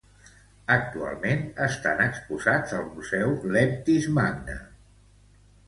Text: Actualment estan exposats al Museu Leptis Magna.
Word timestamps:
Actualment 0.75 1.43
estan 1.65 2.01
exposats 2.07 2.75
al 2.79 2.89
Museu 2.97 3.37
Leptis 3.59 4.11
Magna. 4.19 4.59